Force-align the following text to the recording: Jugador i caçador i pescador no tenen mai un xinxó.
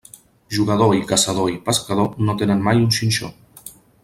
Jugador 0.57 0.93
i 0.99 1.03
caçador 1.11 1.51
i 1.57 1.59
pescador 1.69 2.09
no 2.29 2.39
tenen 2.43 2.67
mai 2.71 2.85
un 2.87 2.91
xinxó. 3.01 3.31